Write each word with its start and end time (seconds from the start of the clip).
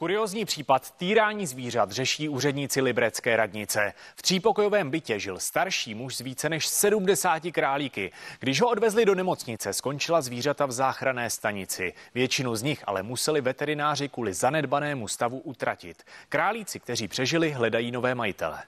Kuriozní 0.00 0.44
případ 0.44 0.90
týrání 0.90 1.46
zvířat 1.46 1.92
řeší 1.92 2.28
úředníci 2.28 2.80
Librecké 2.80 3.36
radnice. 3.36 3.92
V 4.16 4.22
třípokojovém 4.22 4.90
bytě 4.90 5.18
žil 5.18 5.38
starší 5.38 5.94
muž 5.94 6.16
z 6.16 6.20
více 6.20 6.48
než 6.48 6.66
70 6.66 7.42
králíky. 7.52 8.12
Když 8.38 8.60
ho 8.60 8.68
odvezli 8.68 9.04
do 9.04 9.14
nemocnice, 9.14 9.72
skončila 9.72 10.20
zvířata 10.20 10.66
v 10.66 10.72
záchranné 10.72 11.30
stanici. 11.30 11.92
Většinu 12.14 12.56
z 12.56 12.62
nich 12.62 12.84
ale 12.86 13.02
museli 13.02 13.40
veterináři 13.40 14.08
kvůli 14.08 14.34
zanedbanému 14.34 15.08
stavu 15.08 15.38
utratit. 15.38 16.02
Králíci, 16.28 16.80
kteří 16.80 17.08
přežili, 17.08 17.50
hledají 17.50 17.90
nové 17.90 18.14
majitele. 18.14 18.62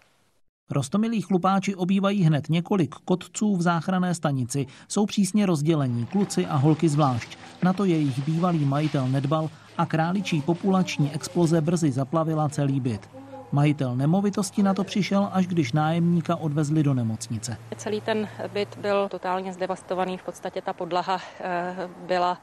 Rostomilí 0.70 1.20
chlupáči 1.20 1.74
obývají 1.74 2.22
hned 2.22 2.48
několik 2.48 2.94
kotců 2.94 3.56
v 3.56 3.62
záchranné 3.62 4.14
stanici. 4.14 4.66
Jsou 4.88 5.06
přísně 5.06 5.46
rozdělení, 5.46 6.06
kluci 6.06 6.46
a 6.46 6.56
holky 6.56 6.88
zvlášť. 6.88 7.38
Na 7.62 7.72
to 7.72 7.84
jejich 7.84 8.24
bývalý 8.26 8.64
majitel 8.64 9.08
nedbal 9.08 9.50
a 9.78 9.86
králičí 9.86 10.42
populační 10.42 11.12
exploze 11.12 11.60
brzy 11.60 11.92
zaplavila 11.92 12.48
celý 12.48 12.80
byt. 12.80 13.21
Majitel 13.52 13.96
nemovitosti 13.96 14.62
na 14.62 14.74
to 14.74 14.84
přišel, 14.84 15.28
až 15.32 15.46
když 15.46 15.72
nájemníka 15.72 16.36
odvezli 16.36 16.82
do 16.82 16.94
nemocnice. 16.94 17.56
Celý 17.76 18.00
ten 18.00 18.28
byt 18.52 18.78
byl 18.78 19.08
totálně 19.08 19.52
zdevastovaný, 19.52 20.18
v 20.18 20.22
podstatě 20.22 20.62
ta 20.62 20.72
podlaha 20.72 21.20
eh, 21.40 21.74
byla 22.06 22.38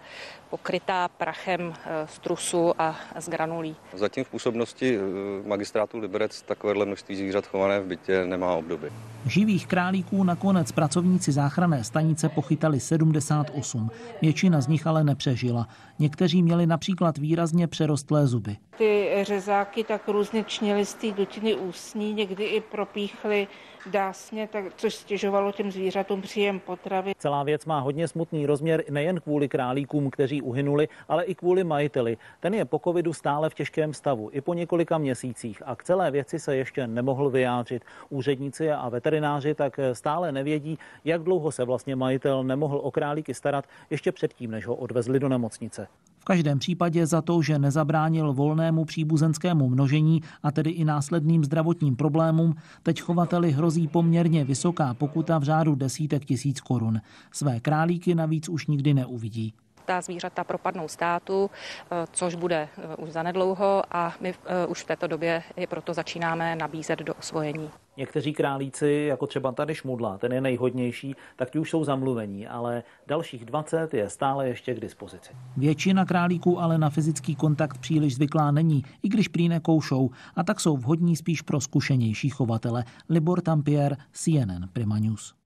pokrytá 0.49 1.07
prachem 1.07 1.73
eh, 1.85 2.07
z 2.07 2.19
trusu 2.19 2.81
a 2.81 2.95
z 3.19 3.29
granulí. 3.29 3.75
Zatím 3.93 4.23
v 4.23 4.29
působnosti 4.29 4.97
eh, 4.97 5.47
magistrátu 5.47 5.99
Liberec 5.99 6.41
takovéhle 6.41 6.85
množství 6.85 7.15
zvířat 7.15 7.47
chované 7.47 7.79
v 7.79 7.85
bytě 7.85 8.25
nemá 8.25 8.53
obdoby. 8.53 8.91
Živých 9.29 9.67
králíků 9.67 10.23
nakonec 10.23 10.71
pracovníci 10.71 11.31
záchranné 11.31 11.83
stanice 11.83 12.29
pochytali 12.29 12.79
78. 12.79 13.91
Většina 14.21 14.61
z 14.61 14.67
nich 14.67 14.87
ale 14.87 15.03
nepřežila. 15.03 15.67
Někteří 15.99 16.43
měli 16.43 16.67
například 16.67 17.17
výrazně 17.17 17.67
přerostlé 17.67 18.27
zuby. 18.27 18.57
Ty 18.77 19.09
řezáky 19.21 19.83
tak 19.83 20.07
různě 20.07 20.43
čnily 20.43 20.85
z 20.85 20.93
té 20.93 21.11
dutiny 21.11 21.55
ústní, 21.55 22.13
někdy 22.13 22.43
i 22.43 22.61
propíchly 22.61 23.47
dásně, 23.91 24.47
tak, 24.51 24.65
což 24.75 24.95
stěžovalo 24.95 25.51
těm 25.51 25.71
zvířatům 25.71 26.21
příjem 26.21 26.59
potravy. 26.59 27.11
Celá 27.17 27.43
věc 27.43 27.65
má 27.65 27.79
hodně 27.79 28.07
smutný 28.07 28.45
rozměr 28.45 28.83
nejen 28.89 29.19
kvůli 29.19 29.47
králíkům, 29.47 30.09
kteří 30.09 30.41
uhynuli, 30.41 30.87
ale 31.07 31.23
i 31.23 31.35
kvůli 31.35 31.63
majiteli. 31.63 32.17
Ten 32.39 32.53
je 32.53 32.65
po 32.65 32.79
covidu 32.79 33.13
stále 33.13 33.49
v 33.49 33.53
těžkém 33.53 33.93
stavu, 33.93 34.29
i 34.33 34.41
po 34.41 34.53
několika 34.53 34.97
měsících 34.97 35.61
a 35.65 35.75
k 35.75 35.83
celé 35.83 36.11
věci 36.11 36.39
se 36.39 36.55
ještě 36.55 36.87
nemohl 36.87 37.29
vyjádřit. 37.29 37.85
Úředníci 38.09 38.71
a 38.71 38.89
veterináři 38.89 39.18
tak 39.55 39.79
stále 39.93 40.31
nevědí, 40.31 40.77
jak 41.05 41.23
dlouho 41.23 41.51
se 41.51 41.65
vlastně 41.65 41.95
majitel 41.95 42.43
nemohl 42.43 42.79
o 42.83 42.91
králíky 42.91 43.33
starat 43.33 43.65
ještě 43.89 44.11
předtím, 44.11 44.51
než 44.51 44.67
ho 44.67 44.75
odvezli 44.75 45.19
do 45.19 45.29
nemocnice. 45.29 45.87
V 46.19 46.25
každém 46.25 46.59
případě 46.59 47.05
za 47.05 47.21
to, 47.21 47.41
že 47.41 47.59
nezabránil 47.59 48.33
volnému 48.33 48.85
příbuzenskému 48.85 49.69
množení 49.69 50.21
a 50.43 50.51
tedy 50.51 50.69
i 50.69 50.85
následným 50.85 51.43
zdravotním 51.43 51.95
problémům, 51.95 52.55
teď 52.83 53.01
chovateli 53.01 53.51
hrozí 53.51 53.87
poměrně 53.87 54.43
vysoká 54.43 54.93
pokuta 54.93 55.37
v 55.37 55.43
řádu 55.43 55.75
desítek 55.75 56.25
tisíc 56.25 56.61
korun. 56.61 57.01
Své 57.31 57.59
králíky 57.59 58.15
navíc 58.15 58.49
už 58.49 58.67
nikdy 58.67 58.93
neuvidí 58.93 59.53
ta 59.89 60.01
zvířata 60.01 60.43
propadnou 60.43 60.87
státu, 60.87 61.49
eh, 61.91 62.05
což 62.11 62.35
bude 62.35 62.69
eh, 62.77 62.95
už 62.95 63.09
zanedlouho 63.09 63.83
a 63.91 64.13
my 64.19 64.33
eh, 64.45 64.67
už 64.67 64.83
v 64.83 64.87
této 64.87 65.07
době 65.07 65.43
je 65.57 65.67
proto 65.67 65.93
začínáme 65.93 66.55
nabízet 66.55 66.99
do 66.99 67.13
osvojení. 67.13 67.69
Někteří 67.97 68.33
králíci, 68.33 69.05
jako 69.09 69.27
třeba 69.27 69.51
tady 69.51 69.75
Šmudla, 69.75 70.17
ten 70.17 70.33
je 70.33 70.41
nejhodnější, 70.41 71.15
tak 71.35 71.49
ti 71.49 71.59
už 71.59 71.69
jsou 71.69 71.83
zamluvení, 71.83 72.47
ale 72.47 72.83
dalších 73.07 73.45
20 73.45 73.93
je 73.93 74.09
stále 74.09 74.47
ještě 74.47 74.73
k 74.73 74.79
dispozici. 74.79 75.31
Většina 75.57 76.05
králíků 76.05 76.59
ale 76.59 76.77
na 76.77 76.89
fyzický 76.89 77.35
kontakt 77.35 77.77
příliš 77.77 78.15
zvyklá 78.15 78.51
není, 78.51 78.83
i 79.03 79.09
když 79.09 79.27
prý 79.27 79.49
nekoušou, 79.49 80.09
a 80.35 80.43
tak 80.43 80.59
jsou 80.59 80.77
vhodní 80.77 81.15
spíš 81.15 81.41
pro 81.41 81.61
zkušenější 81.61 82.29
chovatele. 82.29 82.83
Libor 83.09 83.41
Tampier, 83.41 83.97
CNN 84.11 84.67
Prima 84.73 84.99
News. 84.99 85.38